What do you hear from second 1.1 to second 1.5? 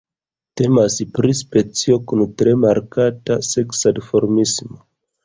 pri